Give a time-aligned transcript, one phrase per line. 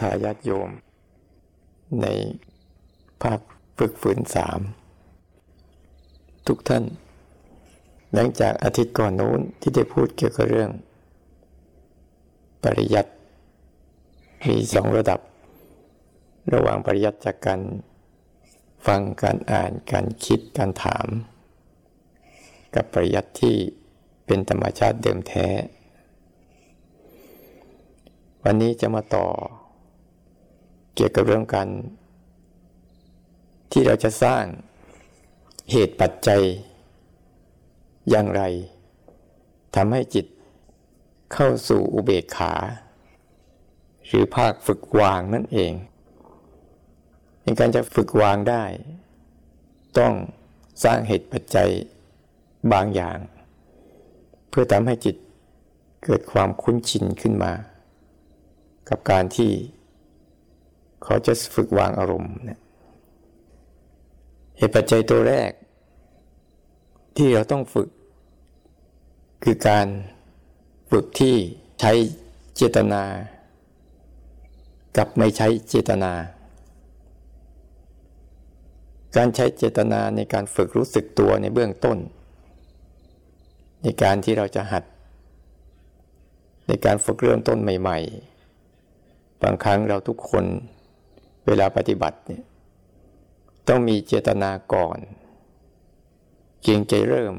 [0.00, 0.70] ทายาทโยม
[2.02, 2.06] ใน
[3.22, 3.40] ภาค
[3.78, 4.60] ฝึกฝืนสาม
[6.46, 6.84] ทุกท่าน
[8.14, 10.70] หลังจากอาทิตย์ก่อนนู้นที่ได้พูดเกี่ยวกับเรื่อง
[12.62, 13.10] ปริยัติ
[14.48, 15.20] มีสองระดับ
[16.54, 17.60] ระหว่างปริยัติจากการ
[18.86, 21.06] ฟังการอ่านการคิดการถาม
[22.74, 23.56] กับปริยัติที่
[24.26, 25.46] เป็นธรรมชาติเดิมแท้
[28.44, 29.26] วันนี้จะมาต่อ
[30.96, 31.68] เกี่ยวกับเรื่องการ
[33.72, 34.42] ที่เราจะสร้าง
[35.70, 36.42] เหตุปัจจัย
[38.10, 38.42] อย่างไร
[39.76, 40.26] ทำให้จิต
[41.32, 42.54] เข้าสู่อุเบกขา
[44.06, 45.72] หรือภาคฝึกวางนั่นเอง
[47.42, 48.64] ในการจะฝึกวางได้
[49.98, 50.12] ต้อง
[50.84, 51.70] สร้างเหตุปัจจัย
[52.72, 53.18] บางอย่าง
[54.48, 55.16] เพื่อทำให้จิต
[56.04, 57.52] เกิดความคุ้นชินขึ้นมา
[58.88, 59.50] กับการที่
[61.04, 62.60] เขาจะฝึกวางอารมณ์เนี่ย
[64.58, 65.50] เหตุปัจจัยตัวแรก
[67.16, 67.88] ที่เราต้องฝึก
[69.44, 69.86] คือการ
[70.90, 71.34] ฝึกที่
[71.80, 71.92] ใช้
[72.56, 73.02] เจตนา
[74.96, 76.12] กับไม่ใช้เจตนา
[79.16, 81.98] การใช้เจตนาในการฝึกรู้สึกตัวในเบื้องต้น
[83.82, 84.84] ในการที่เราจะหัด
[86.68, 87.98] ในการฝึกเริ่มต้นใหม่
[88.70, 90.44] ๆ บางครั้งเราทุกคน
[91.46, 92.42] เวลาปฏิบัติเนี่ย
[93.68, 94.98] ต้องมีเจตนาก่อน
[96.60, 97.34] เกียงใจเริ่ม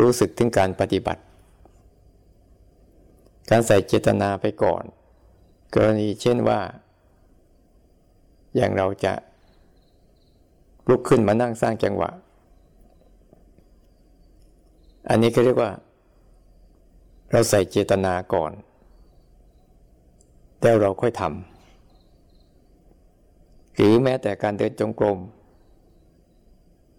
[0.00, 1.22] รู้สึกถึงการปฏิบัติ
[3.50, 4.84] การใส่เจตนาไปก่อน
[5.74, 6.60] กรณีเช่นว่า
[8.56, 9.12] อย่างเราจะ
[10.88, 12.10] ลุกขึ้นมานั่งสร้างจังหวะ
[15.08, 15.70] อันนี้ก็เรียกว่า
[17.30, 18.52] เราใส่เจตนาก่อน
[20.60, 21.55] แล้วเราค่อยทำ
[23.76, 25.18] หรือแม้แต่การเดินจงกรม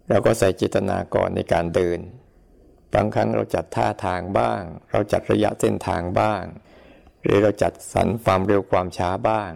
[0.09, 1.99] เราก็ใส่เจตนาก่อนในการเดิน
[2.93, 4.61] บางครั้งเราจัดท่าทางบ้าง
[4.91, 6.43] เราจัดระยะเส้นทางบ้าง
[7.21, 9.51] หรือเราจัดสรรความเร็วความช้าบ้าง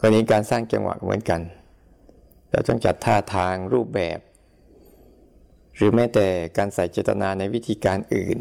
[0.00, 1.40] กรณีการสร้างจังหวะเหมือนกัน
[2.50, 4.18] เราต้องจัดท่าทางรูปแบบ
[5.76, 6.26] หรือแม้แต่
[6.58, 8.38] การใส่เจตนาในวิธีการอื่น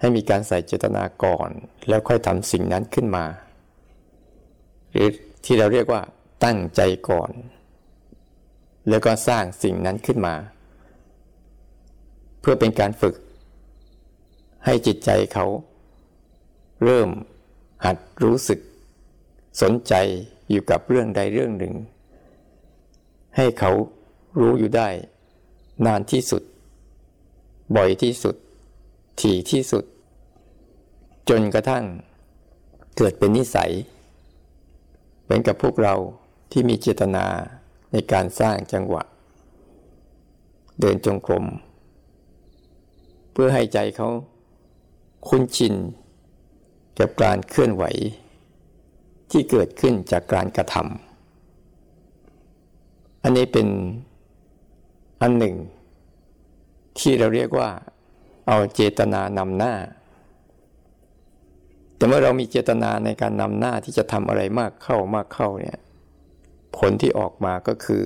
[0.00, 1.50] ให้มีการใส่เจตนาก่อน
[1.88, 3.24] แล้วค่อยทำสิ่งนั้นขึ้นมา
[4.92, 5.08] หรือ
[5.46, 6.02] ที่เราเรียกว่า
[6.44, 7.32] ตั้งใจก่อน
[8.88, 10.34] แล้วก็สร้างสิ่งนั้นขึ้นมา
[12.40, 13.14] เพื่อเป็นการฝึก
[14.64, 15.46] ให้จิตใจเขา
[16.84, 17.08] เริ่ม
[17.84, 18.60] หัดรู้สึก
[19.62, 19.94] สนใจ
[20.50, 21.74] อยู่กับเรื่องใดเรื่องหนึ่ง
[23.36, 23.70] ให้เขา
[24.40, 24.88] รู้อยู่ได้
[25.86, 26.42] นานที่สุด
[27.76, 28.36] บ่อยที่สุด
[29.20, 29.84] ถี่ที่สุด
[31.28, 31.84] จนกระทั่ง
[32.96, 33.72] เกิดเป็นนิสัย
[35.26, 35.94] เหมือนกับพวกเรา
[36.52, 37.26] ที่มีเจตนา
[37.92, 39.02] ในการสร้างจังหวะ
[40.80, 41.44] เดินจงกรม
[43.32, 44.08] เพื่อให้ใจเขา
[45.28, 45.74] คุ้นชิน
[46.98, 47.84] กับการเคลื่อนไหว
[49.30, 53.68] ที่เกิดขึ้นจากการกระทำอันนี้เป็น
[55.22, 55.54] อันหนึ่ง
[56.98, 57.70] ที่เราเรียกว่า
[58.48, 59.72] เอาเจตนานำหน้า
[61.96, 65.78] แต่เมื่อเรามีเจตนาในการนำหน้าที่จะทำอะไรมากเข้ามากเข้าเนี่ย
[66.76, 68.02] ผลที่ออกมาก็คือ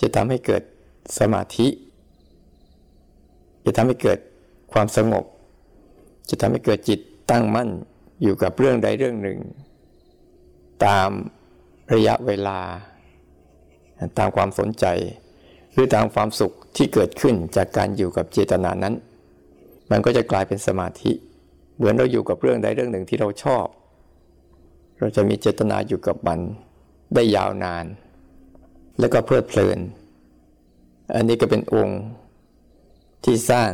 [0.00, 0.62] จะทำให้เกิด
[1.18, 1.68] สมาธิ
[3.64, 4.18] จะทำให้เกิด
[4.72, 5.24] ความสงบ
[6.30, 7.68] จะทำให้เกิดจิตตั้งมั่น
[8.22, 9.38] อยู่กับเรื่องใดเรื่องหนึ่ง
[10.84, 11.10] ตาม
[11.94, 12.60] ระยะเวลา
[14.18, 14.84] ตามความสนใจ
[15.72, 18.94] หรือตามความสุขที่เกิดขึ้นจากการอยู่กับเจตนานั้น
[19.90, 21.12] มันก็จะกลายเป็นสมาธิ
[21.78, 23.66] เหมือนเราอยู่กับเรื่องใดเรื่องหนึ่งที่เราชอบ
[24.98, 26.40] เราจะมีเจตนาอยู่กับมัน
[27.14, 27.84] ได้ยาวนาน
[28.98, 29.78] แล้วก็เพลิดเพลิน
[31.14, 32.00] อันนี้ก็เป็นองค์
[33.24, 33.70] ที่สร้าง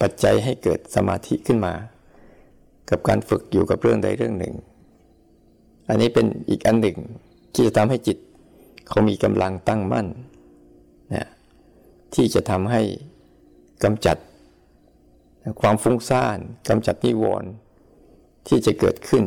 [0.00, 1.74] ปัจจัยให้เกิดสมาธิขึ้นมา
[2.90, 4.54] กับการฝึกอยู่กับเรื่องใดเรื่องหนึ่ง
[5.88, 6.96] อันนี้เป็นอีกอันหนึ่ง
[7.52, 8.18] ที่จะทำให้จิต
[8.88, 10.06] เขามีกำลังตั้งมั่น
[11.14, 11.28] นะ
[12.14, 12.82] ที่จะทำให้
[13.82, 14.16] กำจัด
[15.60, 17.50] ความฟุ้งซ่านกำจัดนิวรณ์
[18.48, 19.24] ที่จะเกิดขึ้น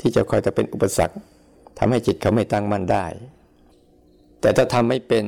[0.00, 1.16] ที่จะคอยจะเป็นอุปสรรค
[1.78, 3.06] ทำให้จิตเขาไม่ตั้งมั่นได้
[4.40, 5.24] แต่ถ้าทำไม่เป็น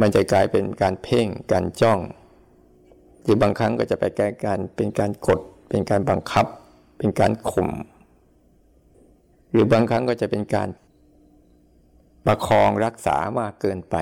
[0.00, 1.98] มันจะกลายเป็นการเพ่งการจ้อง
[3.22, 6.46] หรือบางครั้งก็จะไปแกลายการเป็นการกด เป็นการบังคับ
[6.98, 7.70] เป็นการข่ม
[9.50, 10.68] หรือบางครั้งก็จะเป็นการ
[12.26, 13.96] ประคองรักษามากเกินไป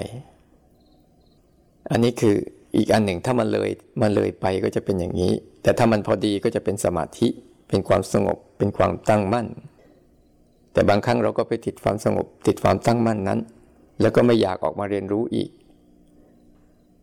[1.90, 2.36] อันนี้คือ
[2.76, 3.70] อีกอันหนึ่งถ้ามันเลย
[4.02, 5.32] มันเลยไปก็จะเป็นอย่างนี้
[5.62, 7.28] แต่ถ้ามันพอดีก็จะเป็นสมาธิ
[7.68, 9.46] เป็นความสงบ เป็นความตั้งมั่น
[10.72, 13.40] แต่บางครั้งเราก็ไปติดความสงบ ติดความตั้งมั่นนั้น
[14.00, 15.50] แล้วก็ไม่อยากออกมาเรียนรู้อีก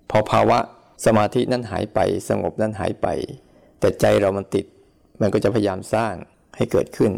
[0.10, 0.60] พอภาวะ
[1.06, 2.00] สมาธินั้นหายไป
[2.30, 3.08] สงบนั้นหายไป
[3.80, 4.66] แต่ใจเรามันติด
[5.22, 6.14] มันก็จะพยายามสร้าง
[6.58, 7.12] ให้เกิดขึ้น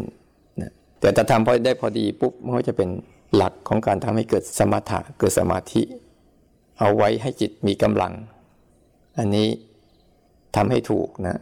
[0.60, 2.88] นะแต่ถ้าทำพอได้พอดีปุ๊บมันก็จะเป็น
[3.36, 5.82] หลักของการทำให้เกิดสมถะเกิดสมาธิ
[6.78, 8.12] เอาไว้ให้จิตมีกำลัง
[9.18, 9.48] อันนี้
[10.56, 11.38] ทำให้ถูกนะ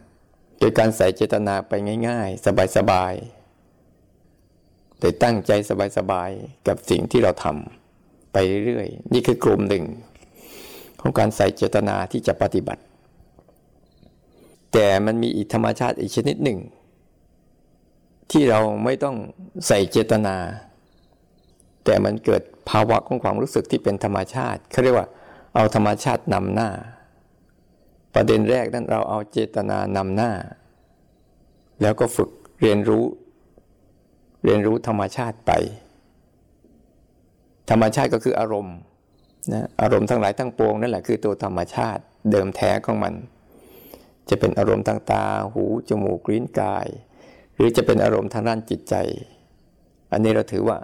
[0.59, 1.73] โดยการใส่เจตนาไป
[2.07, 5.51] ง่าย ๆ สบายๆโดยตั้งใจ
[5.97, 9.83] สบายๆกับสิ่งที่เราทำไปเรื่อยๆ นี่คือกลุ่มหนึ่ง
[11.01, 12.81] ของการใส่เจตนาที่จะปฏิบัติ
[14.73, 16.59] แต่มันมีอีกธรรมชาติอีกชนิดหนึ่ง
[18.31, 19.15] ที่เราไม่ต้อง
[19.67, 20.35] ใส่เจตนา
[21.85, 25.07] แต่มันเกิดภาวะของความรู้สึกที่เป็นธรรมชาติเขาเรียกว่า
[25.55, 26.69] เอาธรรมชาตินำหน้า
[28.13, 30.31] ประเด็นแรกนั้นเราเอาเจตนานำหน้า
[31.81, 32.29] แล้วก็ฝึก
[32.61, 33.05] เรียนรู้
[34.45, 35.51] เรียนรู้ธรรมชาติไป
[37.69, 38.77] ธรรมชาติก็คืออารมณ์
[39.53, 43.13] นะอารมณ์ทั้งหลายทั้งปวงนั่นแหละคือตัวธรรมชาติเดิมแท้ของมัน
[44.29, 46.87] จะเป็นอารมณ์ทางตา หูจมูกลิ้นกาย
[47.55, 48.95] หรือจะเป็นอารมณ์ทางด้านจิตใจ
[50.11, 50.77] อันนี้เราถือว่า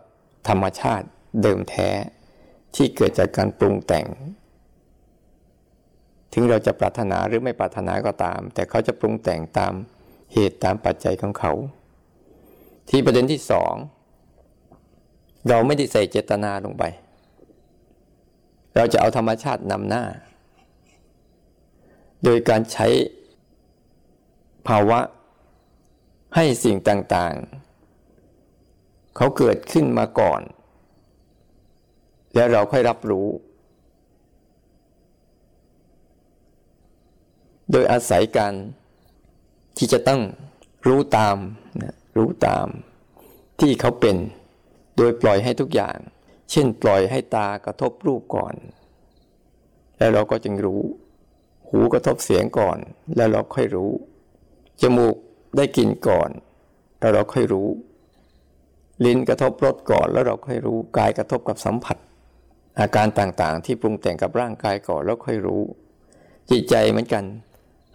[0.50, 1.06] ธรรมชาติ
[1.44, 1.90] เดิมแท้
[2.76, 4.08] ที่เกิดจากการปรุงแต่ง
[6.34, 9.74] ถึงเราจะปรารถนาหรือไม่ปรารถนาก็ตาม แต่เขาจะปรุงแต่งตาม
[10.34, 11.54] เหตุตามปัจจัยของเขา
[12.90, 13.74] ที่ประเด็นที่สอง
[15.50, 16.84] เราไม่ได้ใส่เจตนาลงไป
[18.76, 20.04] เราจะเอาธรรมชาตินำหน้า
[22.24, 22.88] โดยการใช้
[24.68, 25.00] ภาวะ
[26.36, 30.42] ให้สิ่งต่างๆ เขาเกิดขึ้นมาก่อน
[32.36, 33.28] แล้วเราค่อยรับรู้
[37.72, 38.54] โดยอาศัยการ
[39.78, 40.22] ที่จะต้อง
[40.88, 41.38] รู้ตาม
[41.82, 42.68] นะรู้ตาม
[43.60, 44.16] ที่เขาเป็น
[44.98, 45.98] โดยปล่อยให้ทุกอย่าง
[46.52, 48.56] เช่นปล่อยให้ตากระทบรูปก่อน
[49.98, 50.82] แล้วเราก็จึงรู้
[51.70, 52.78] หูกระทบเสียงก่อน
[53.16, 53.92] แล้วเราค่อยรู้
[54.82, 55.16] จมูก
[55.56, 56.30] ได้กลิ่นก่อน
[57.00, 57.68] แล้วเราค่อยรู้
[59.06, 61.98] ลิ้นกระทบรสก่อนแล้วเราค่อยรู้กายกระทบกับสัมผัส
[62.80, 65.62] อาการต่างๆ ที่ปรุงแต่งกับร่างกายก่อนแล้วค่อยรู้
[66.52, 67.24] จิตใจเหมือนกัน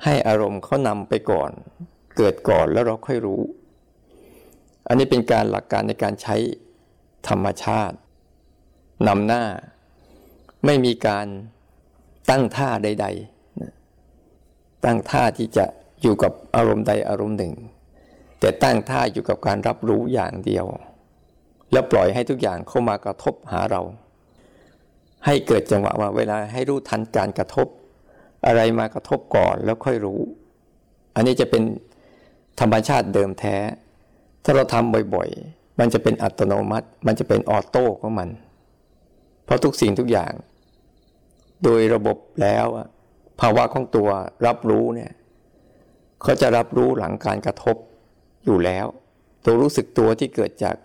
[0.05, 1.51] ให้อารมณ์เขานำไปก่อน
[2.17, 3.41] เกิดก่อนแล้วเราค่อยรู้
[4.89, 6.37] อันนี้เป็นการหลักการในการใช้
[7.29, 7.97] ธรรมชาติ
[9.09, 9.45] นำหน้า
[10.67, 11.27] ไม่มีการ
[12.31, 13.07] ตั้งท่าใด
[13.71, 15.65] ๆ ตั้งท่าที่จะ
[16.03, 17.55] อยู่กับอารมณ์ใดอารมณ์หนึ่ง
[18.41, 20.67] แต่ตั้งท่าอยู่กับการรับรู้อย่างเดียว
[21.73, 23.83] แล้วปล่อยให้ทุกอย่างเข้ามากระทบหาเรา
[25.27, 27.67] ให้เกิดจังหวะว่าเวลาให้รู้ทันการกระทบ
[28.47, 30.21] อะไรมากระทบก่อนแล้วค่อยรู้
[31.15, 31.63] อันนี้จะเป็น
[32.61, 33.57] ธรรมชาติเดิมแท้
[34.45, 38.29] ถ้าเราทำบ่อยๆ มันจะเป็นอัตโนมัติ มันจะเป็นออโต้ของมัน
[39.45, 40.33] เพราะทุกสิ่งทุกอย่าง
[41.65, 42.67] โดยระบบแล้ว
[43.41, 44.09] ภาวะของตัว
[44.47, 45.13] รับรู้เนี่ย
[46.23, 47.77] เขาจะรับรู้หลังการกระทบ
[48.45, 48.87] อยู่แล้ว
[49.45, 50.77] ตัวรู้สึกตัวที่เกิดจาก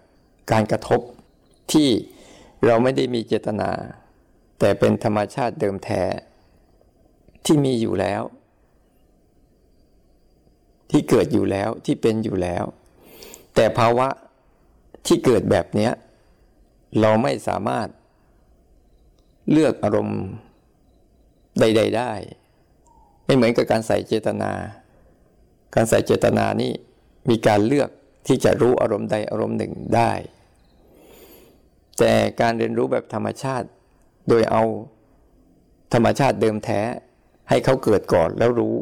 [0.51, 1.01] การกระทบ
[1.71, 1.89] ที่
[2.65, 3.71] เราไม่ได้มีเจตนา
[4.59, 6.03] แต่เป็นธรรมชาติเดิมแท้
[7.47, 8.21] ที่มีอยู่แล้ว
[10.91, 12.63] ที่เกิดอยู่แล้วที่เป็นอยู่แล้ว
[13.55, 14.07] แต่ภาวะ
[15.07, 15.89] ที่เกิดแบบนี้
[17.01, 17.87] เราไม่สามารถ
[19.51, 20.21] เลือกอารมณ์
[21.59, 22.11] ใด ๆ ได้
[23.25, 24.51] ไม่เหมือนกับการใส่เจตนา
[25.75, 26.71] การใส่เจตนานี่
[27.29, 27.89] มีการเลือก
[28.27, 30.11] ที่จะรู้อารมณ์ใดอารมณ์หนึ่งได้
[31.99, 33.67] แต่การเรียนรู้แบบธรรมชาติ
[34.29, 34.63] โดยเอา
[35.93, 36.81] ธรรมชาติเดิมแท้
[37.49, 38.75] ให้เขาเกิดก่อนแล้วรู้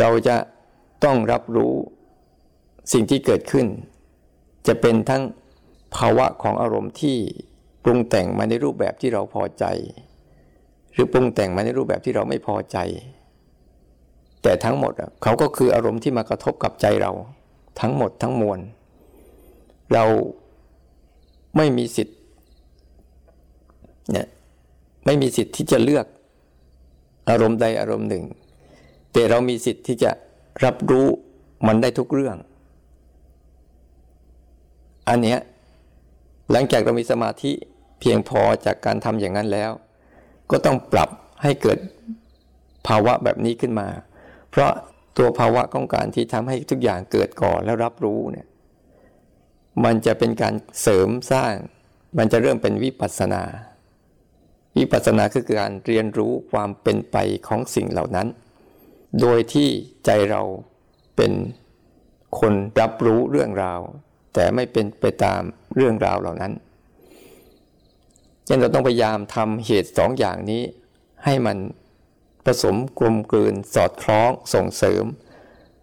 [0.00, 0.36] เราจะ
[1.04, 1.74] ต้องรับรู้
[2.92, 3.66] สิ่งที่เกิดขึ้น
[4.66, 5.22] จะเป็นทั้ง
[5.96, 7.16] ภาวะของอารมณ์ที่
[7.84, 9.64] ปรุงแต่งมาในรูปแบบที่เราพอใจ
[10.92, 12.78] หรือปรุงแต่งมาในรูปแบบที่เราไม่พอใจ
[14.42, 17.12] แต่ทั้งหมดเขาก็คืออารมณ์ที่มากระทบกับใจเรา
[17.80, 18.58] ทั้งหมดทั้งมวล
[19.92, 20.04] เรา
[21.56, 22.18] ไม่มีสิทธิ์
[24.12, 24.28] เนี่ย
[25.06, 26.06] ไม่มีสิทธิ์ที่จะเลือก
[27.28, 28.24] อารมณ์ใดอารมณ์หนึ่ง
[29.12, 30.10] แต่เรามีสิทธิ์ที่จะ
[30.64, 31.08] รับรู้
[31.66, 32.36] มันได้ทุกเรื่อง
[35.08, 35.38] อันเนี้ย
[36.52, 37.52] หลังจากเรามีสมาธิ
[38.00, 39.70] เพียงพอจากการทำอย่างนั้นแล้ว
[40.50, 41.10] ก็ต้องปรับ
[41.42, 41.78] ให้เกิด
[42.86, 43.88] ภาวะแบบนี้ขึ้นมา
[44.50, 44.72] เพราะ
[45.16, 48.46] ตัวภาวะของการที่ทำให้ทุกอย่างเกิดก่อนแล้วรับรู้เนี่ย
[49.84, 51.54] มันจะเป็นการเสริมสร้าง
[52.18, 53.42] มันจะเริ่มเป็นวิปัสสนา
[54.78, 57.16] วิปัสสนาคือการเรียนรู้ความเป็นไป
[57.48, 58.28] ของสิ่งเหล่านั้น
[59.20, 59.68] โดยที่
[60.04, 60.42] ใจเรา
[61.16, 61.32] เป็น
[62.40, 63.80] คนรับรู้เรื่องราว
[64.34, 65.40] แต่ไม่เป็นไปตาม
[65.74, 66.52] เรื่องราวเหล่านั้น
[68.48, 70.62] ยันเราต้องพยายามทำเหตุสองอย่างนี้
[71.24, 71.58] ให้มัน
[72.46, 75.04] ผสมกลมกลืนสอดคล้องส่งเสริม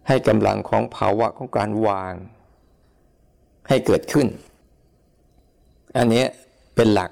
[0.08, 2.14] ให้กำลังของภาวะของการวาง
[3.68, 4.26] ให้เกิดขึ้น
[5.98, 6.24] อันนี้
[6.74, 7.10] เป็นหลัก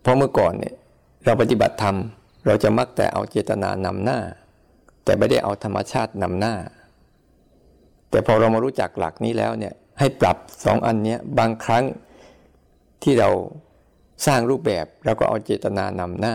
[0.00, 0.74] เพราะเมื่อก่อนเนี่ย
[1.24, 1.96] เราปฏิบัติธรรม
[2.46, 4.18] เราจะมักแต่เอาเจตนานำหน้า
[5.04, 6.54] แต่ไม่ได้เอาธรรมชาตินำหน้า
[8.10, 11.84] แต่พอเรามารู้จักหลักนี้แล้วเนี่ยให้ปรับสองอันนี้บางครั้ง
[13.02, 13.30] ที่เรา
[14.26, 16.34] สร้างรูปแบบเราก็เอาเจตนานำหน้า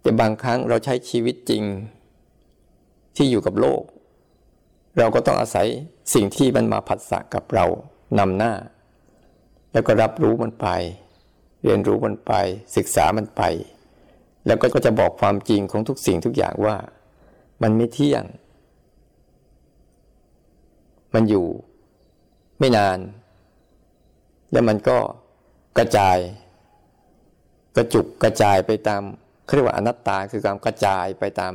[0.00, 1.62] แต่บางครั้งเราใช้ชีวิตจริง
[3.16, 3.82] ที่อยู่กับโลก
[4.98, 5.66] เราก็ต้องอาศัย
[6.14, 7.66] สิ่งที่มันมาผัสสะกับเรา
[8.18, 8.52] นำหน้า
[9.72, 10.68] แล้วก็รับรู้มันไป
[11.62, 12.32] เรียนรู้มันไป
[12.76, 13.42] ศึกษามันไป
[14.46, 16.76] แล้วก็จะบอกความจริงของทุกสิ่งทุกอย่างว่า
[17.62, 18.24] มันไม่เที่ยง
[21.14, 21.46] มันอยู่
[22.58, 22.98] ไม่นาน
[24.52, 24.98] แล้วมันก็
[25.78, 26.16] กระจาย
[27.76, 29.02] กระจุกกระจายไปตาม
[29.44, 31.52] เขาเรียกว่าอนัตตาคือการกระจายไปตาม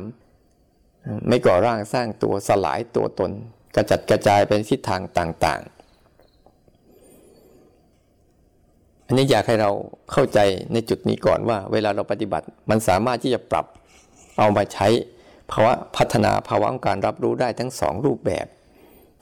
[1.27, 3.31] ไม่ก่อร่างสร้างตัวสลายตัวตน
[3.75, 5.78] กระจัดกระจายไปทิศทางต่าง ๆ
[9.09, 9.71] อันนี้อยากให้เรา
[10.11, 10.39] เข้าใจ
[10.73, 13.65] ในจุดนี้ก่อนว่า เวลาเราปฏิบัติมันสามารถที่จะปรับ
[14.39, 14.87] เอามาใช้
[15.51, 18.45] ภาวะพัฒนาภาวะของการรับรู้ได้ทั้งสองรูปแบบ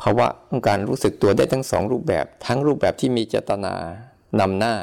[0.01, 3.73] ภาวะของการรู้สึกตัวได้ทั้งสองรูปแบบ ทั้งรูปแบบที่มีเจตนา
[4.39, 4.75] นำหน้า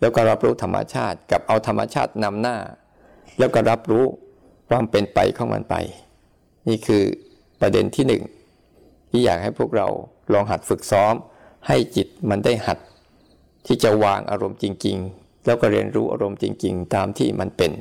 [0.00, 2.56] แล้วก็รับรู้ธรรมชาติ กับเอาธรรมชาตินำหน้า
[3.38, 4.04] แล้วก็รับรู้
[4.70, 5.74] ความเป็นไปของมันไป
[6.68, 7.02] นี่คือ
[7.60, 8.22] ประเด็นที่หนึ่ง
[9.10, 9.86] ที่อยากให้พวกเรา
[10.32, 11.14] ลองหัดฝึกซ้อม
[11.66, 12.78] ให้จิตมันได้หัด
[13.66, 17.72] ที่จะวางอารมณ์จริง ๆ แล้วก็เรียนรู้อารมณ์จริง ๆ ตามที่มันเป็น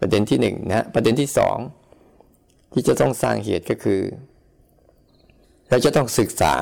[0.00, 1.56] ประเด็นที่หนึ่งนะประเด็นที่สอง
[2.72, 4.00] ที่จะต้องสร้างเหตุก็คือ
[5.70, 6.54] เราจะต้องศึกษา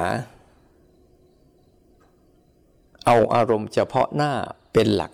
[3.06, 4.32] เอาอารมณ์เฉพาะหน้า
[4.72, 5.12] เป็นหลัก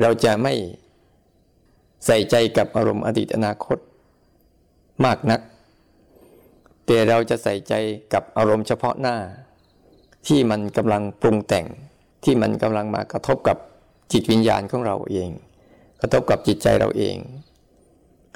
[0.00, 0.54] เราจะไม่
[2.06, 3.78] ใส่ใจกับอารมณ์อดีตอนาคต
[5.04, 5.40] มากนัก
[6.86, 7.74] แต่เราจะใส่ใจ
[8.12, 9.16] กับอารมณ์เฉพาะหน้า
[10.26, 11.66] ที่มันกำลังปรุงแต่ง
[12.24, 13.56] ที่มันกำลังมากระทบกับ
[14.12, 15.30] จิตวิญญาณของเราเอง
[16.00, 17.16] กระทบกับจิตใจเราเอง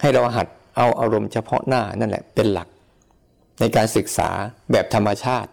[0.00, 2.68] ให้เราหัดเอาอารมณ์เฉพาะหน้านั่นแหละเป็นหลัก
[3.60, 4.28] ในการศึกษา
[4.72, 5.50] แบบธรรมชาติ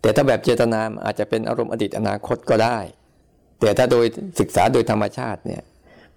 [0.00, 2.78] แต่ถ้าแบบเจตนาอาจจะเป็นอารมณ์อดีตอนาคตก็ได้
[3.60, 4.04] แต่ถ้าโดย
[4.40, 5.62] ศึกษาโดยธรรมชาติเนี่ย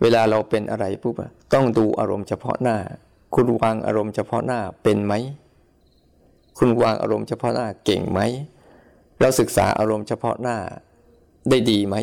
[0.01, 1.15] เวลาเราเป็นอะไรปุ๊บ
[1.53, 2.77] ต้องดูอารมณ์เฉพาะหน้า
[3.35, 5.13] คุณวางอารมณ์เฉพาะหน้าเป็นไหม
[6.57, 8.19] คุณวางอารมณ์เฉพาะหน้าเก่งไหม
[9.21, 10.57] เราศึกษาอารมณ์เฉพาะหน้า
[11.49, 11.95] ได้ดีไหม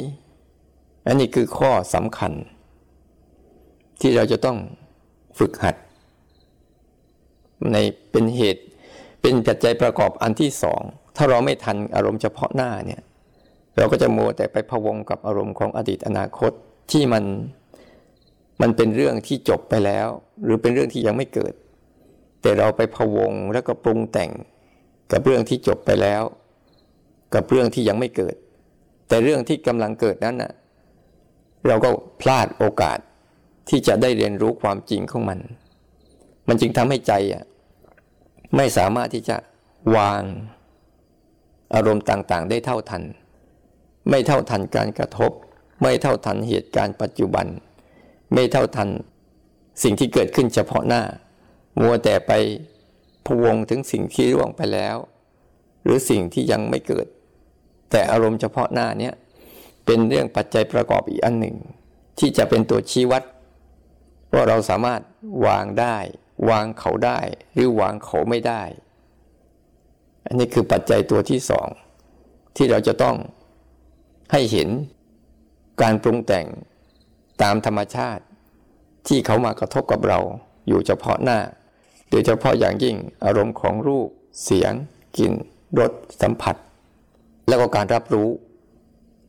[1.06, 2.32] อันนี้คือข้อสำคัญ
[4.00, 4.58] ที่เราจะต้อง
[5.38, 5.76] ฝึกหัด
[7.72, 7.76] ใน
[8.10, 8.62] เป็นเหตุ
[9.22, 10.80] เป็นปัจจัยประกอบอันที่สอง
[11.16, 13.02] ถ้าเราไม่ทันอารมณ์เฉพาะหน้าเนี่ย
[13.76, 16.52] เราก็จะโมแต่ไปพะวงกับอารมณ์ของอดีตอนาคต
[16.92, 17.24] ที่มัน
[18.60, 20.08] มันเป็นเรื่องที่จบไปแล้ว
[20.44, 21.52] หรือเป็นเรื่องที่ยังไม่เกิด
[22.42, 24.30] แต่เราไปพะวงแล้วก็ปรุงแต่ง
[25.10, 26.22] กับเรื่องที่จบไปแล้ว
[27.34, 28.34] กับเรื่องที่ยังไม่เกิด
[29.08, 30.52] แต่เรื่องที่กำลังเกิดนั้นน่ะ
[31.66, 32.98] เราก็พลาดโอกาส
[33.68, 35.38] ที่จะได้เรียนรู้ความจริงของมัน
[36.48, 37.44] มันจึงทำให้ใจอะ
[38.56, 39.36] ไม่สามารถที่จะ
[39.96, 40.22] วาง
[41.74, 43.02] อารมณ์ต่างๆ ได้เท่าทัน
[44.10, 45.32] ไม่เท่าทันการกระทบ
[45.82, 47.46] ไม่เท่าทันเหตุการณ์ปัจจุบัน
[48.34, 48.88] ไม่เท่าทัน
[49.82, 51.02] สิ่งที่เกิดขึ้นเฉพาะหน้า
[51.80, 52.32] มัวแต่ไป
[53.26, 54.96] พวงถึงสิ่งที่ร่วงไปแล้ว
[55.82, 57.06] หรือสิ่งที่ยังไม่เกิด
[57.90, 59.14] แต่อารมณ์เฉพาะหน้าเนี้ย
[59.86, 61.56] เป็นเรื่องปัจจัยประกอบอีกอันหนึ่ง
[62.18, 63.22] ที่จะเป็นตัวชี้วัด
[64.34, 65.00] ว่าเราสามารถ
[65.46, 65.96] วางได้
[66.50, 67.18] วางเขาได้
[67.52, 68.62] หรือวางเขาไม่ได้
[70.26, 71.68] อันนี้คือปัจจัยตัวที่สอง
[72.56, 73.16] ที่เราจะต้อง
[74.32, 74.68] ให้เห็น
[75.82, 76.46] การปรุงแต่ง
[77.42, 78.24] ตามธรรมชาติ
[79.08, 80.18] ที่เขามากระทบกับเรา
[80.68, 81.38] อยู่เฉพาะหน้า
[82.10, 84.08] โดยเฉพาะอย่างยิ่งอารมณ์ของรูป
[84.44, 84.72] เสียง
[85.18, 85.32] กลิ่น
[85.78, 85.92] รส
[86.22, 86.56] สัมผัส
[87.48, 88.28] แล้วก็การรับรู้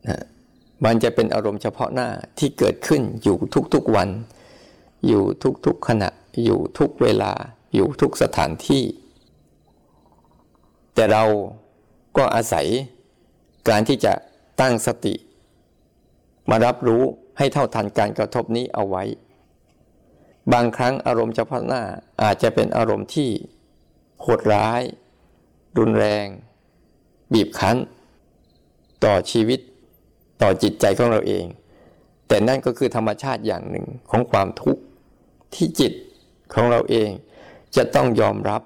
[0.08, 0.24] นะ
[0.84, 2.08] มันจะเป็นอารมณ์เฉพาะหน้า
[2.38, 3.36] ที่เกิดขึ้นอยู่
[3.74, 4.08] ทุกๆวัน
[5.06, 5.22] อยู่
[5.66, 6.10] ทุกๆขณะ
[6.44, 7.32] อยู่ทุกเวลา
[7.74, 8.84] อยู่ทุกสถานที่
[10.94, 11.24] แต่เรา
[12.16, 12.66] ก็อาศัย
[13.68, 14.12] การที่จะ
[14.60, 15.14] ตั้งสติ
[16.50, 17.02] มารับรู้
[17.38, 19.04] ให้เท่าทันการกระทบนี้เอาไว้
[20.52, 21.82] บางครั้งอารมณ์เฉพาะหน้า
[22.22, 23.30] อาจจะเป็นอารมณ์ที่
[24.20, 24.82] โหดร้าย
[25.78, 26.26] รุนแรง
[27.32, 27.76] บีบคั้น
[29.04, 29.60] ต่อชีวิต
[30.42, 31.44] ต่อจิตใจของเราเอง
[32.28, 34.82] แต่นั่นก็คือธรรมชาติอย่างหนึ่งของความทุกข์
[35.54, 35.92] ที่จิต
[36.54, 37.10] ของเราเอง
[37.76, 38.62] จะต้องยอมรับ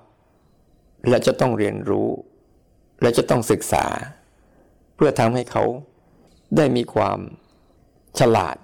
[1.09, 2.09] และจะต้องเรียนรู้
[3.03, 3.85] และจะต้องศึกษา
[4.95, 5.65] เพื่อทำให้เขา
[6.57, 7.19] ได้มีความ
[8.19, 8.57] ฉลาด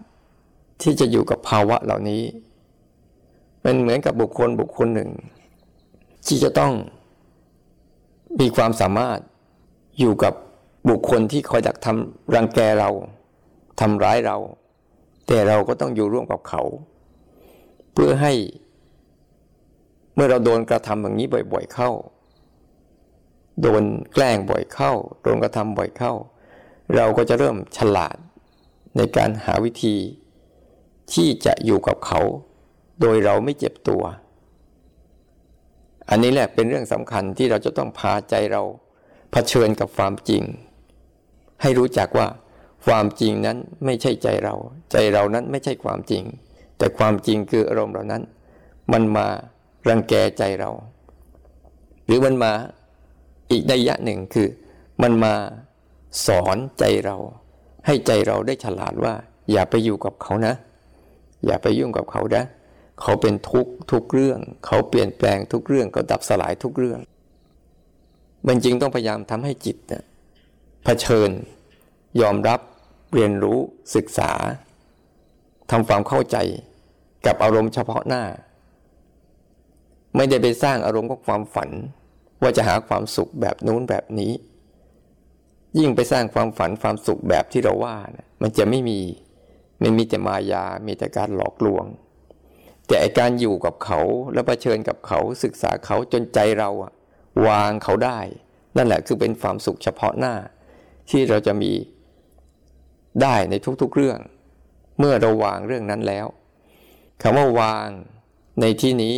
[0.82, 2.22] ที่จะอยู่กับภาวะเหล่านี้
[3.62, 5.10] เป็นเหมือนกับบุคคลบุคคลหนึ่ง
[6.26, 6.72] ที่จะต้อง
[8.40, 9.18] มีความสามารถ
[9.98, 10.34] อยู่กับ
[10.88, 12.90] บุคคลที่คอยดักทำรังแกเรา
[13.80, 14.36] ทำร้ายเรา
[15.26, 16.62] แต่เราก็ต้องอยู่ร่วมกับเขา
[17.92, 18.32] เพื่อให้
[20.14, 21.90] เมื่อเราโดนกระทำอย่างนี้บ่อย ๆ เข้า
[23.62, 23.82] โดน
[24.14, 26.12] แกล้งบ่อยเข้า โดนกระทำบ่อยเข้า
[26.96, 28.16] เราก็จะเริ่มฉลาด
[28.96, 29.96] ในการหาวิธี
[31.12, 32.20] ที่จะอยู่กับเขา
[33.00, 34.02] โดยเราไม่เจ็บตัว
[36.10, 38.62] อันนี้แหละเป็นเรื่องสำคัญที่เราจะต้องพาใจเรา
[39.32, 40.42] เผชิญกับความจริง
[41.62, 42.26] ให้รู้จักว่า
[42.86, 44.54] ความจริงนั้นไม่ใช่ใจเรา
[44.92, 46.22] ใจเรานั้นไม่ใช่ความจริง
[46.78, 48.22] แต่ความจริงคืออารมณ์เหล่านั้น
[48.92, 49.26] มันมา
[49.88, 50.70] รังแกใจเรา
[52.06, 52.52] หรือมันมา
[53.50, 54.48] อีกนัยยะหนึ่งคือ
[55.02, 55.34] มันมา
[56.26, 57.16] สอนใจเรา
[57.86, 59.14] ให้ใจเราได้ฉลาดว่า
[59.52, 60.54] อย่าไปอยู่กับเขานะ
[61.46, 62.44] อย่าไปยุ่งกับเขานะ
[63.00, 67.00] เขาเป็นทุกทุกเรื่อง เขาเปลี่ยนแปลงทุกเรื่องก็ดับสลายทุกเรื่อง
[68.46, 70.02] มันจริงต้องพยายามทำให้จิตเนี่ย
[70.84, 71.30] เผชิญ
[72.20, 72.60] ยอมรับ
[73.14, 73.58] เรียนรู้
[73.96, 74.30] ศึกษา
[75.70, 76.36] ทำความเข้าใจ
[77.26, 78.24] กับอารมณ์เฉพาะหน้า
[80.16, 81.70] ไม่ได้ไปสร้างอารมณ์ของความฝัน
[82.42, 84.32] ว่าจะหาความสุขแบบนู้นแบบนี้
[85.78, 89.00] ยิ่งไปสร้างความฝันความสุขแบบที่เราว่านะมันจะไม่มี
[89.82, 91.84] มันมีแต่มายา มีแต่การหลอกลวง
[92.88, 94.00] แต่การอยู่กับเขา
[94.32, 96.92] แล้วเผชิญกับเขาศึกษาเขาจนใจเราอะ
[97.46, 98.18] วางเขาได้
[98.76, 100.34] นั่นแหละคือเป็นความสุขเฉพาะหน้า
[101.10, 101.72] ที่เราจะมี
[103.22, 104.18] ได้ในทุกๆเรื่อง
[104.98, 106.26] เมื่อเราวางเรื่องนั้นแล้ว
[107.22, 107.88] คำว่าวาง
[108.60, 109.16] ในที่นี้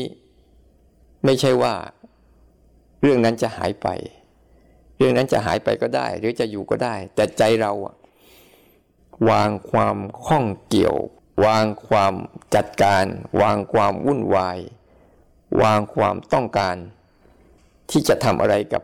[1.25, 1.75] ไม่ใช่ว่า
[3.03, 3.89] เรื่องนั้นจะหายไป
[4.99, 7.73] เรื่องนั้นจะหายไปก็ได้ หรือจะอยู่ก็ได้ แต่ใจเรา
[9.31, 10.97] วางความข้องเกี่ยว
[11.47, 12.15] วางความ
[12.55, 13.05] จัดการ
[13.43, 14.59] วางความวุ่นวาย
[15.63, 16.77] วางความต้องการ
[17.91, 18.83] ที่จะทำอะไรกับ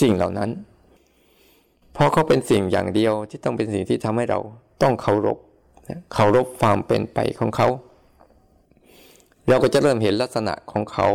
[0.00, 0.50] สิ่งเหล่านั้น
[1.92, 4.40] เพราะเขาเป็นสิ่งอย่างเดียวที่ต้องเป็นสิ่งที่ทำให้เรา
[4.82, 5.38] ต้องเคารพ
[6.14, 7.68] เคารพความเป็นไปของเขา
[9.48, 11.08] เราก็จะเริ่มเห็นลักษณะของเขา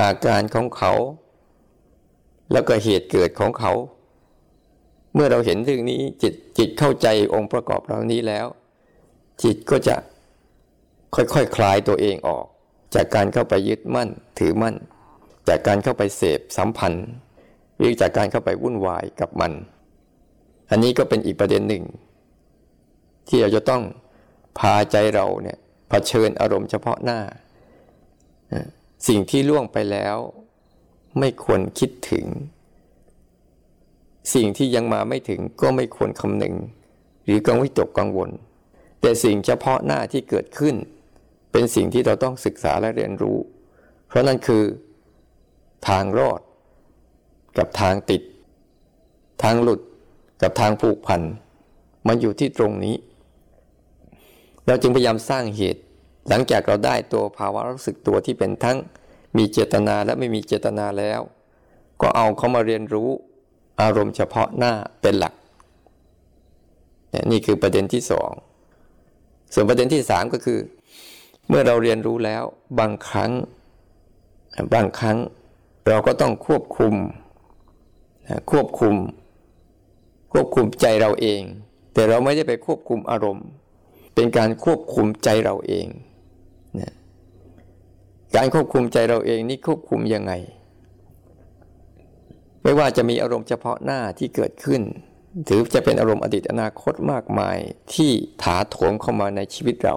[0.00, 0.92] อาการของเขา
[2.52, 3.72] แล้วก็เหตุเกิดของเขา
[5.14, 8.46] เมื่อเราเห็นเรื่องนี้จิตจิตเข้าใจองค์ประกอบเหล่านี้แล้ว
[9.42, 9.96] จิตก็จะ
[11.14, 12.44] ค่อยๆคคลายตัวเองออก
[12.94, 14.74] จากการเข้าไปยึดมั่นถือมั่น
[15.48, 17.08] จากการเข้าไปเสพสัมพันธ์
[17.78, 19.52] หรือจากการเข้าไปวุ่นวายกับมัน
[20.70, 21.84] อันนี้ก็เป็นอีกประเด็นหนึ่ง
[23.28, 23.82] ที่เราจะต้อง
[24.58, 27.20] พาใจเราเนี่ยเผชิญอารมณ์เฉพาะหน้า
[29.08, 30.16] สิ่งที่ล่วงไปแล้ว
[31.18, 32.26] ไม่ควรคิดถึง
[34.34, 36.54] สิ่งที่ยังมาไม่ถึงก็ไม่ควรคำนึง
[37.24, 38.30] หรือกังวิตกกังวล
[39.00, 40.74] แต่สิ่งเฉพาะหน้าที่เกิดขึ้น
[41.52, 43.38] เป็นสิ่งที่เราต้องศึกษาและเรียนรู้
[44.06, 44.64] เพราะนั่นคือ
[45.88, 46.40] ทางรอด
[47.58, 48.22] กับทางติด
[49.42, 49.80] ทางหลุด
[50.42, 51.20] กับทางผูกพัน
[52.06, 52.96] มันอยู่ที่ตรงนี้
[54.66, 55.82] เราจึงพยายามสร้างเหตุ
[56.28, 58.78] หลังจากเราได้ตัวภาวะรู้สึกตัวที่เป็นทั้ง
[59.36, 61.20] มีเจตนาและไม่มีเจตนาแล้ว
[62.00, 63.08] ก็เอาเขามาเรียนรู้
[63.80, 64.72] อารมณ์เฉพาะหน้า
[65.02, 65.34] เป็นหลัก
[67.30, 68.30] นี่คือประเด็นที่สอง
[69.54, 70.58] ส่วนประเด็นที่สามก็คือ
[71.48, 72.42] เมื่อเราเรียนรู้แล้ว
[72.78, 73.32] บางครั้ง
[74.74, 75.18] บางครั้ง
[75.88, 76.94] เราก็ต้องควบคุม
[78.50, 78.94] ควบคุม
[80.32, 81.42] ควบคุมใจเราเอง
[81.94, 83.46] แต่เราไม่ได้ไปควบคุมอารมณ์
[84.14, 85.86] เป็นการควบคุมใจเราเอง
[86.80, 86.94] นะ
[88.36, 90.32] การควบคุมใจเราเองนี่ควบคุมยังไง
[92.62, 94.82] ไม่ว่าจะมีอารมณ์เฉพาะหน้าที่เกิดขึ้น
[95.44, 97.58] หรือจะเป็นอารมณ์อดีตอนาคตมากมาย
[97.94, 98.10] ที่
[98.42, 99.96] ถาโถมเข้ามาในชีวิตเรา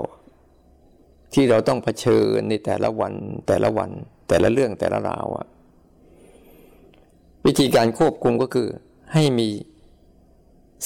[1.33, 3.13] ที่เราต้องเผชิญในแต่ละวัน
[3.47, 3.89] แต่ละวัน
[4.27, 5.47] แต่ละเรื่องแต่ละราวอะ
[7.45, 8.67] วิธีการควบคุมก็คือ
[9.13, 9.49] ให้มี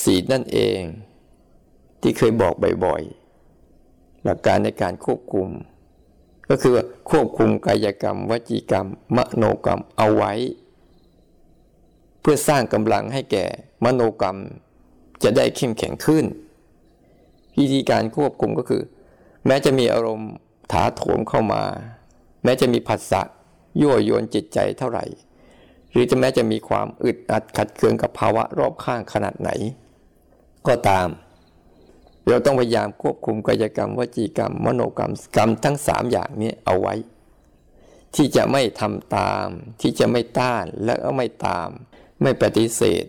[0.03, 0.81] สีนั่นเอง
[2.01, 2.53] ที่เคยบอก
[2.85, 5.47] บ่อยๆ หลักการในการควบคุม
[6.49, 6.73] ก็คือ
[7.09, 10.33] ควบคุมกายกรรม วจีกรรม มโนกรรมเอาไว้
[12.21, 13.45] เพื่อสร้างกำลังให้แก่
[13.85, 14.37] มโนกรรม
[15.23, 16.25] จะได้เข้มแข็งขึ้น
[17.57, 18.83] วิธีการควบคุมก็คือ
[19.45, 20.31] แม้จะมีอารมณ์
[20.71, 21.63] ถาโถมเข้ามา
[22.43, 23.21] แม้จะมีผัสสะ
[23.81, 25.05] ยั่วยวนจิตใจเท่าไหร่
[25.91, 29.49] หรือจะแม้จะมีความอึดอัดขัดเคืองกับภาวะรอบข้างขนาดไหน
[30.67, 31.07] ก็ตาม
[32.27, 36.95] เราต้องพยายามควบคุมกายกรรมวจีกรรม มโนกรรมกรรมทั้งสามอย่างนี้เอาไว้
[38.15, 39.47] ที่จะไม่ทำตาม
[39.81, 41.69] ที่จะไม่ต้านและก็ไม่ตาม
[42.21, 43.05] ไม่ปฏิเสธ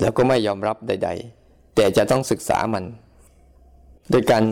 [0.00, 1.10] แล้วก็ไม่ยอมรับใด
[1.42, 2.84] ๆ แต่จะต้องศึกษามัน
[4.10, 4.44] โดยการ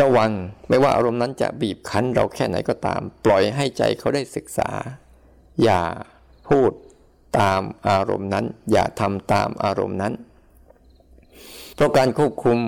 [0.00, 0.30] ระวัง
[0.68, 4.70] ไม่ว่าอารมณ์นั้นจะบีบคั้นเราแค่ไหนก็ตาม ปล่อยให้ใจเขาได้ศึกษา
[5.62, 5.82] อย่า
[6.48, 6.70] พูด
[7.38, 10.12] ตามอารมณ์นั้น อย่าทำตามอารมณ์นั้น
[11.76, 12.58] เพราะการควบคุม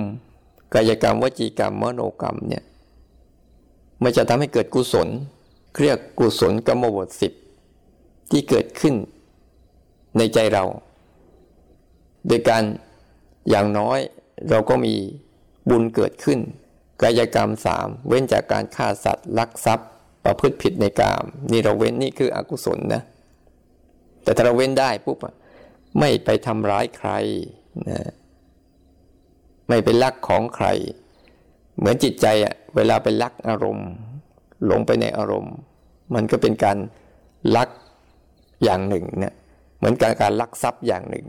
[0.75, 2.64] กายกรรมวจีกรรมมโนกรรมเนี่ย
[4.03, 5.09] มันจะทำให้เกิดกุศล
[5.81, 7.33] เรียกกุศลกรรมบทสิบ
[8.31, 8.94] ที่เกิดขึ้น
[10.18, 10.64] ในใจเรา
[12.27, 12.62] โดยการ
[13.51, 13.99] อย่างน้อย
[14.51, 14.94] เราก็มี
[15.68, 16.38] บุญเกิดขึ้น
[17.03, 19.88] กายกรรมสามเว้นจากการฆ่าสัตว์ลักทรัพย์
[20.25, 23.03] ประพฤติผิดในกามนี่เราเว้นนี่คืออกุศลนะ
[24.23, 25.18] แต่ถ้าเราเว้นได้ปุ๊บ
[25.99, 27.11] ไม่ไปทำร้ายใคร
[27.88, 28.12] นะ
[29.68, 30.66] ไม่ไปลักของใคร
[31.78, 33.88] เหมือนจิตใจอะเวลาไปลักอารมณ์
[34.66, 35.54] หลงไปในอารมณ์
[36.14, 36.78] มันก็เป็นการ
[37.57, 37.68] ลัก
[38.64, 39.35] อย่างหนึ่งเนี่ย
[39.78, 41.26] เหมือนการการลักทรัพย์อย่างหนึ่ง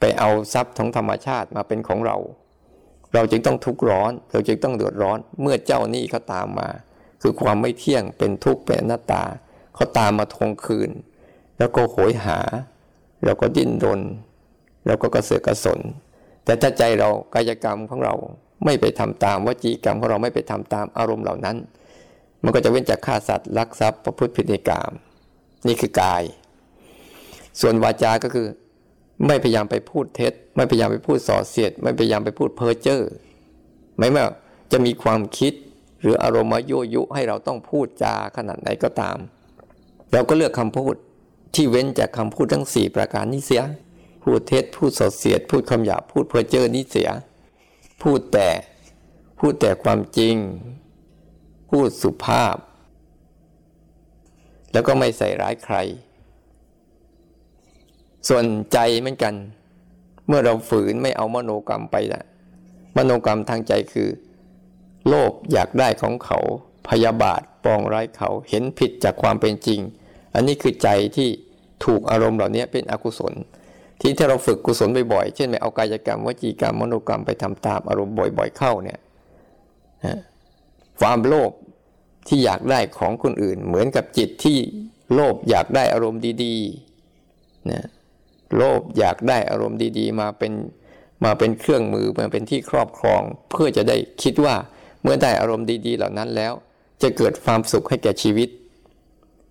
[0.00, 2.16] ไปเอาทรัพย์ของธรรมชาติมาเป็นของเรา
[3.14, 6.68] เราจึงต้องทุกข์ร้อน เราจึงต้องเดือดร้อน เมื่อเจ้าหนี้เขาตามมา
[7.22, 9.22] คือความไม่เที่ยงเป็นทุกข์เป็นอนัตตา
[9.74, 10.90] เขาตามมาทวงคืน
[11.58, 12.38] แล้วก็โหยหา
[13.24, 14.00] เราก็ดิ้นรน
[14.86, 15.80] เราก็กระเสือกกระสน
[16.44, 18.14] แต่ถ้าใจเรากายกรรมของเรา
[18.64, 21.56] ไม่ไปทำตามวจีกรรมของเราไม่ไปทำตามอารมณ์เหล่านั้น
[22.42, 24.92] มันก็จะเว้นจากฆ่าสัตว์ลักทรัพย์ประพฤติผิดในกาม
[25.66, 26.22] นี่คือกาย
[27.60, 28.46] ส่วนวาจาก็คือ
[29.26, 33.02] ไม่พยายามไปพูดเท็จ ไม่พยายามไปพูดส่อเสียด ไม่พยายามไปพูดเพ้อเจ้อ
[33.98, 34.24] ไม่ว่า
[34.72, 35.52] จะมีความคิด
[36.02, 39.16] หรืออารมณ์มายุยุให้เราต้องพูดจาขนาดไหนก็ตาม
[40.12, 40.94] เราก็เลือกคำพูด
[41.54, 43.62] ที่เว้นจากคำพูดทั้งสี่ประการนี้เสีย
[44.22, 47.08] พูดเท็จพูดส่อเสียด พูดคำหยาพูดเพ้อเจ้อนี้เสีย
[48.02, 48.48] พูดแต่
[49.38, 50.36] พูดแต่ความจริง
[51.70, 52.56] พูดสุภาพ
[54.72, 55.76] แล้วก็ไม่ใส่ร้ายใคร
[58.28, 59.34] ส่วนใจเหมือนกัน
[60.26, 62.22] เมื่อเราฝืนไม่เอามโนกรรมไปละ
[62.96, 64.08] มโนกรรมทางใจคือ
[65.08, 66.38] โลภอยากได้ของเขา
[66.88, 69.80] พยาบาทปองร้ายเขาเห็นผิดจากความเป็นจริง
[70.34, 71.28] อันนี้คือใจที่
[71.84, 73.34] ถูกอารมณ์เหล่านี้เป็นอกุศล
[74.02, 78.98] ที่ถ้าเราฝึกกุศลบ่อยๆ เช่นไปเอากายกรรมวจีกรรมมโนกรรมไปทำตามอารมณ์บ่อย ๆ เข้าเนี่ย
[81.00, 81.50] ความโลภ
[82.28, 84.58] ที่อยากได้ของคนอื่น เหมือนกับจิตที่
[85.14, 87.86] โลภอยากได้อารมณ์ดีๆนะ
[88.56, 90.52] โลภอยากได้อารมณ์ดี ๆ มาเป็น
[91.24, 94.54] มาเป็นเครื่องมือมาเป็นที่ครอบครอง เพื่อจะได้คิดว่า
[95.02, 96.52] เมื่อได้อารมณ์ดีๆ เหล่านั้นแล้ว
[97.02, 98.48] จะเกิดความสุขให้แก่ชีวิต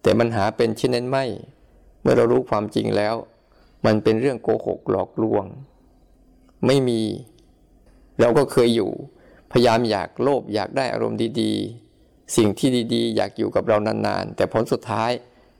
[0.01, 1.25] แต่มันหาเป็นเช่นนั้นไม่
[2.01, 3.15] เมื่อเรารู้ความจริงแล้ว
[3.85, 5.45] มันเป็นเรื่องโกหกหลอกลวง
[6.67, 7.01] ไม่มี
[8.19, 8.91] เราก็เคยอยู่
[9.51, 15.11] พยายามอยากโลภอยากได้อารมณ์ดีๆ สิ่งที่ดีๆ อยากอยู่กับเรานานๆ แต่ผลสุดท้าย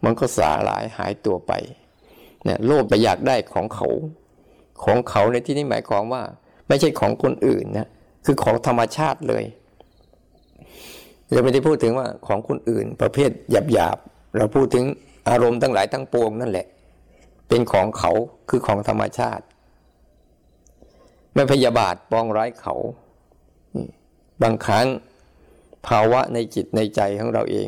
[0.04, 1.54] มันก็สาหลายหายตัวไป
[2.44, 3.88] เนี่ยโลภไปอยากได้ของเขา
[4.84, 6.24] ของเขาในที่นี้หมายความว่า
[6.68, 7.90] ไม่ใช่ของคนอื่นนะ
[8.26, 9.44] คือของธรรมชาติเลย
[11.32, 14.86] เราไม่ได้พูดถึงว่าของคนอื่น ประเภทหยาบๆเราพูดถึง
[15.30, 16.68] อารมณ์ทั้งหลายทั้งปวงนั่นแหละ
[17.54, 18.12] เป็นของเขา
[18.50, 19.46] คือของธรรมชาติ
[21.36, 22.76] ไม่พยาบาทปองร้ายเขา
[24.44, 24.88] บางครั้ง
[25.88, 27.68] ภาวะในจิตในใจของเราเอง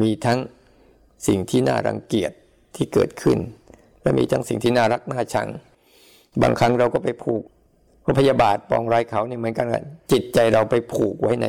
[0.00, 0.38] มีทั้ง
[1.26, 2.32] สิ่งที่น่ารังเกียจ
[2.76, 3.38] ที่เกิดขึ้น
[4.02, 5.48] และมีทั้งสิ่งที่น่ารักน่าชัง
[6.42, 7.42] บางครั้งเราก็ไปผูก
[8.18, 9.66] พยาบาทปองร้ายเขาเนี่ยเหมือนกัน
[10.12, 11.46] จิตใจเราไปผูกไว้ใน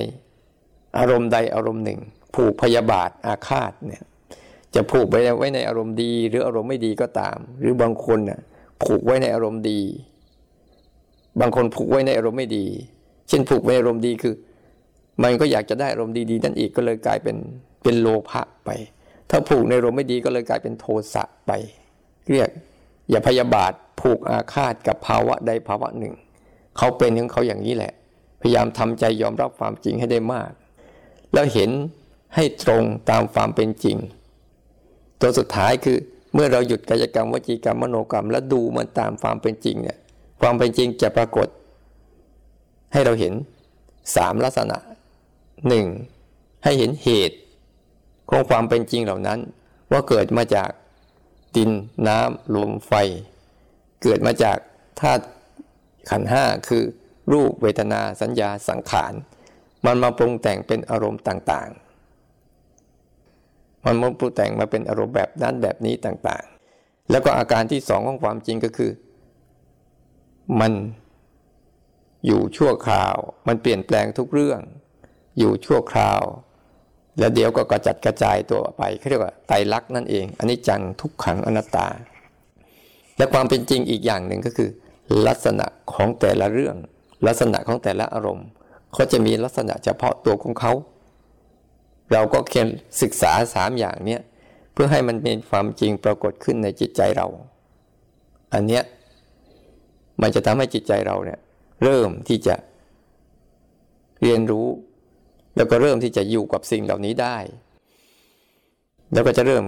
[0.98, 2.00] อารมณ์ใดอารมณ์หนึ่ง
[2.36, 4.04] ผูกพยาบาทอาฆาตเนี่ย
[4.76, 8.40] จะผูกไว้ไว้ในอารมณ์ดี หรืออารมณ์ไม่ดีก็ตาม หรือบางคนน่ะ
[8.84, 9.82] ผูกไว้ในอารมณ์ดี
[11.42, 12.66] บางคนผูกไว้ในอารมณ์ไม่ดี
[13.30, 14.34] เช่นผูกไว้ในอารมณ์ดีคือ
[15.24, 17.38] มันก็อยากจะได้อารมณ์ดีๆนั่นอีกก็เลยกลายเป็น
[17.84, 18.70] เป็นโลภะไป
[19.30, 21.52] ถ้าผูกในอารมณ์ไม่ดีก็เลยกลายเป็นโทสะไป
[22.32, 22.50] เรียก
[23.10, 26.14] อย่าพยาบาทผูกอาฆาตกับภาวะใดภาวะหนึ่ง
[26.78, 27.94] เขาเป็นของเขาอย่างนี้แหละ
[28.42, 30.52] พยายามทำใจยอมรับความจริงให้ได้มาก
[31.34, 31.70] แล้วเห็น
[32.36, 33.98] ให้ตรงตามความเป็นจริง
[35.22, 35.98] ตัวสุดท้ายคือ
[36.34, 39.98] เมื่อเราหยุดกายกรรมวจีกรรมมโนกรรม แล้วดูมันตามความเป็นจริงเนี่ย
[40.42, 41.48] ความเป็นจริงจะปรากฏ
[42.94, 43.34] ให้เราเห็น
[44.16, 44.78] สามลักษณะ
[45.68, 45.86] หนึ่ง
[46.64, 47.38] ให้เห็นเหตุ
[48.30, 49.40] ของความเป็นจริงเหล่านั้น
[49.92, 50.70] ว่าเกิดมาจาก
[51.56, 51.72] ดิน
[52.08, 52.94] น้ำลมไฟ
[54.04, 54.58] เกิดมาจาก
[55.00, 55.24] ธาตุ
[56.10, 56.84] ขันห้าคือ
[57.34, 59.14] รูปเวทนาสัญญาสังขาร
[59.86, 61.88] มันมาปรุงแต่งเป็นอารมณ์ต่างๆ
[63.86, 68.92] มันมาปรุงแต่งมาเป็นอารมณ์แบบนั้นแบบนี้ต่างๆ แล้วก็อาการที่สองของความจริงก็คือ
[70.60, 70.74] มัน
[72.26, 73.15] อยู่ชั่วคราว
[73.48, 74.60] มันเปลี่ยนแปลงทุกเรื่อง
[75.39, 76.22] อยู่ชั่วคราว
[77.20, 81.88] แล้วเดี๋ยวก็กระจัดกระจายตัวไปเขาเรียกว่าไตรลักษณ์นั่นเองอันนี้จังทุกขังอนัตตา
[83.18, 84.70] และความเป็นจริงอีกอย่างหนึ่งก็คือ
[85.28, 86.76] ลักษณะของแต่ละเรื่อง
[87.28, 88.48] ลักษณะของแต่ละอารมณ์
[88.94, 90.74] เขาจะมีลักษณะเฉพาะตัวของเขา
[92.13, 92.67] เราก็เคียน
[93.02, 94.22] ศึกษาสามอย่างเนี้ย
[94.74, 97.28] เพื่อให้มันเป็นความจริงปรากฏขึ้นในจิตใจเรา
[98.54, 98.84] อันเนี้ย
[100.22, 101.39] มันจะทำให้จิตใจเราเนี่ย
[101.84, 102.56] เริ่มที่จะ
[104.22, 104.67] เรียนรู้
[105.56, 107.38] แล้วก็เริ่มที่จะอยู่กับสิ่งเหล่านี้ได้
[109.13, 109.63] แล้วก็จะเริ่ม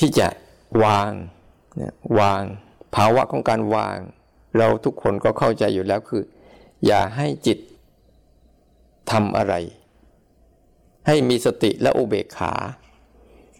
[0.00, 0.28] ที่จะ
[0.84, 1.10] วาง
[1.76, 2.42] เนี่ยวาง
[2.94, 3.98] ภาวะของการวาง
[4.58, 6.22] เราทุกคนก็เข้าใจอยู่แล้วคือ
[6.86, 7.58] อย่าให้จิต
[9.10, 9.54] ทำอะไร
[11.10, 12.52] ให้มีสติและอุเบกขา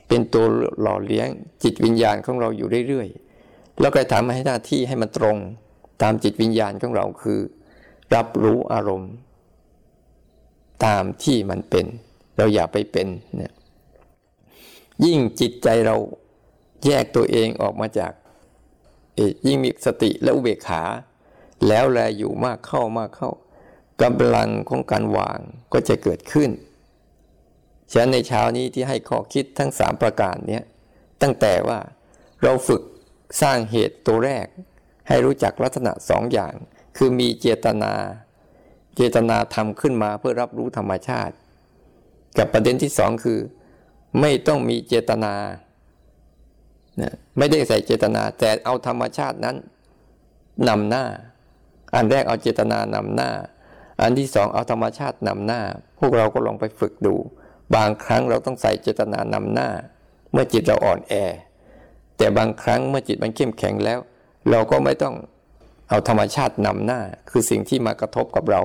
[0.09, 0.45] เป็นตัว
[0.81, 1.29] หล่อเลี้ยง
[1.63, 5.37] จิตวิญญาณของเราอยู่เรื่อยๆ แล้วก็ทำให้หน้าที่ให้มันตรง
[6.03, 7.41] ตามจิตวิญญาณของเราคือ
[8.15, 9.13] รับรู้อารมณ์
[10.85, 11.87] ตามที่มันเป็น
[12.37, 13.53] เราอย่าไปเป็นเนี่ย
[15.05, 15.97] ยิ่งจิตใจเรา
[16.87, 18.13] แยกตัวเองออกมาจาก
[19.47, 20.83] ยิ่งมีสติและอุเบกขา
[21.69, 23.31] แล้วแลอยู่มากเข้ามากเข้า
[24.03, 25.39] กำลังของการวาง
[25.73, 26.51] ก็จะเกิดขึ้น
[27.93, 30.61] ฉะนั้นในเช้านี้ที่ให้ข้อคิดทั้งสามประการนี้
[31.23, 31.79] ตั้งแต่ว่า
[32.43, 32.83] เราฝึก
[33.43, 34.47] สร้างเหตุตัวแรก
[35.09, 36.55] ให้รู้จักลักษณะสองอย่าง
[36.97, 37.93] คือมีเจตนา
[38.97, 41.35] เจตนาทำขึ้นมาเพื่อรับรู้ธรรมชาติ
[42.39, 43.39] กับประเด็นที่สองคือ
[44.21, 45.35] ไม่ต้องมีเจตนา
[47.39, 49.57] ไม่ได้ใส่เจตนา แต่เอาธรรมชาตินั้น
[50.69, 51.05] นำหน้า
[51.95, 53.31] อันแรกเอาเจตนานำหน้า
[54.03, 55.61] อันที่สองเอาธรรมชาตินำหน้า
[55.99, 57.15] พวกเราก็ลองไปฝึกดู
[57.75, 59.71] บางครั้งเราต้องใส่เจตนานำหน้า
[60.33, 61.15] เมื่อจิตเราอ่อนแอ
[62.17, 63.99] แต่บางครั้งเมื่อจิตมันเข้มแข็งแล้ว
[64.51, 65.15] เราก็ไม่ต้อง
[65.89, 67.01] เอาธรรมชาตินำหน้า
[67.31, 68.63] คือสิ่งที่มากระทบกับเรา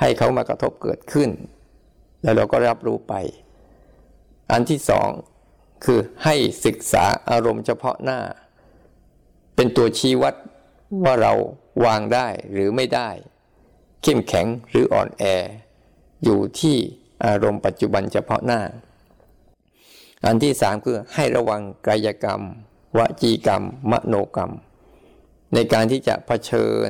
[0.00, 1.30] ให้เขามากระทบเกิดขึ้น
[2.22, 3.14] แล้วเราก็รับรู้ไป
[4.52, 5.08] อันที่สอง
[5.84, 8.20] คือให้ศึกษาอารมณ์เฉพาะหน้า
[9.56, 10.34] เป็นตัวชี้วัด
[11.04, 11.32] ว่าเรา
[11.84, 13.10] วางได้หรือไม่ได้
[14.02, 15.24] เข้มแข็งหรืออ่อนแอ
[16.24, 16.76] อยู่ที่
[17.26, 18.60] อารมณ์ปัจจุบันเฉพาะหน้า
[20.24, 22.40] อันที่สามคือให้ระวังกายกรรม
[22.98, 24.52] วจีกรรม มโนกรรม
[25.54, 26.88] ในการที่จะะเผชิญ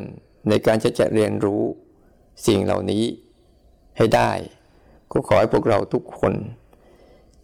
[0.48, 1.62] ในการจะจะเรียนรู้
[2.46, 3.04] สิ่งเหล่านี้
[3.96, 4.30] ให้ได้
[5.10, 6.34] ก็ขอให้พวกเราทุกคน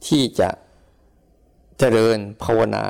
[0.06, 0.50] ที่จะ
[1.78, 2.86] เจริญภาวนา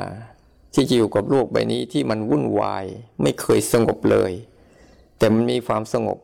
[0.73, 2.85] ที่จะอยู่กับโลกใบนี้ที่มันวุ่นวาย
[3.21, 4.31] ไม่เคยสงบเลย
[5.17, 6.17] แต่มันมีความสงบ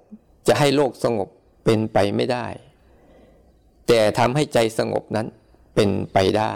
[0.48, 1.30] จะให้โลกสงบ
[1.64, 2.48] เป็นไปไม่ได้
[3.88, 5.28] แต่ทำให้ใจสงบนั้น
[5.76, 6.54] เป็นไปได้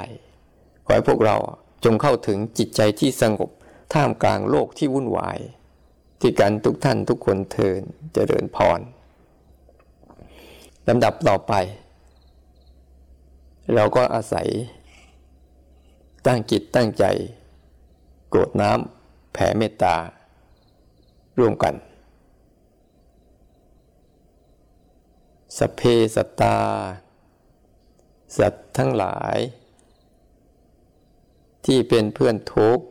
[0.86, 1.38] ขอให้พวกเรา
[1.86, 3.50] จงเข้าถึงจิตใจที่สงบ
[3.94, 5.39] ท่ามกลางโลกที่วุ่นวาย
[6.20, 7.82] ที่กันทุกท่านทุกคนเทิน
[8.13, 8.80] เจริญพร
[10.88, 11.54] ลำดับต่อไป
[13.76, 14.48] เราก็อาศัย
[16.26, 17.06] ตั้งจิตตั้งใจ
[18.30, 19.96] โกรธน้ำแผ่เมตตา
[21.39, 21.76] ร่วมกัน
[25.58, 25.82] สเพ
[26.15, 26.58] สตา
[28.38, 29.38] สัตว์ทั้งหลาย
[31.65, 32.86] ที่เป็นเพื่อนทุกข์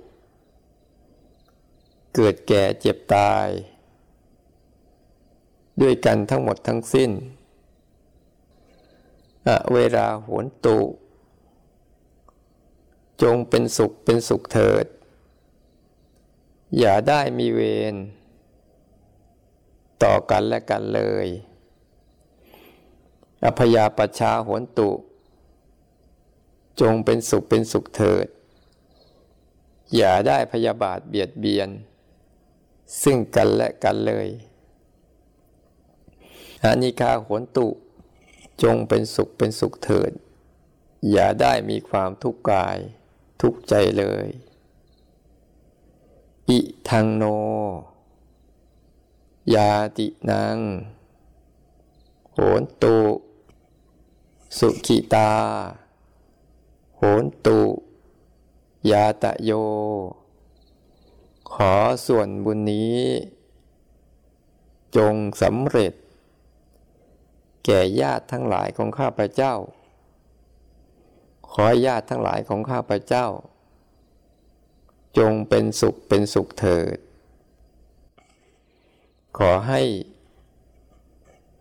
[2.14, 3.46] เกิดแก่เจ็บตาย
[5.81, 7.11] ด้วยกันทั้งหมดทั้งสิ้น
[9.74, 10.79] เวลาโหนตุ
[13.22, 14.87] จงเป็นสุขเป็นสุขเถิด
[16.79, 17.61] อย่าได้มีเว
[17.92, 17.94] ร
[20.03, 21.26] ต่อกันและกันเลย
[23.44, 24.90] อพยาปชาโหนตุ
[26.80, 28.26] จงเป็นสุขเป็นสุขเถิด
[29.96, 31.68] อย่าได้พยาบาทเบียดเบียน
[33.02, 34.28] ซึ่งกันและกันเลย
[36.64, 37.68] อานิคาโหนตุ
[38.62, 40.12] จงเป็นสุขเป็นสุขเถิด
[41.11, 42.78] อย่าได้มีความทุกข์กาย
[43.40, 44.26] ทุกใจเลย
[46.48, 47.24] อิทังโน
[49.54, 50.59] ยาตินัง
[52.33, 52.98] โหนตุ
[54.59, 55.33] สุขิตา
[57.02, 57.60] โหนตุ
[58.90, 59.50] ยาตะโย
[61.52, 61.74] ขอ
[62.06, 63.00] ส่วนบุญนี้
[64.96, 65.94] จงสำเร็จ
[67.64, 69.54] แก่ญาติทั้งหลายของข้าพเจ้า
[71.50, 73.26] ขอญาติทั้งหลายของข้าพเจ้า
[75.18, 76.98] จงเป็นสุขเป็นสุขเถิด
[79.38, 79.82] ขอให้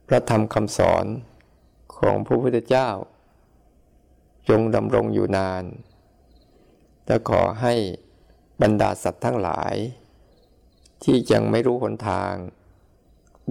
[0.07, 1.05] พระธรรมคำสอน
[1.97, 2.89] ของพระพุทธเจ้า
[4.49, 5.63] จงดำรงอยู่นาน
[7.05, 7.73] และขอให้
[8.61, 9.75] บรรดาสัตว์ทั้งหลาย
[11.03, 12.33] ที่ยังไม่รู้หนทาง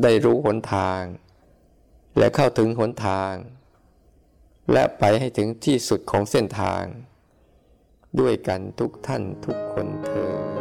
[0.03, 1.01] ได้รู้หนทาง
[2.19, 3.33] และเข้าถึงหนทาง
[4.73, 6.83] และไปให้ถึงที่สุดของเส้นทาง
[8.21, 10.58] ด้วยกันทุกท่านทุกคนเธอ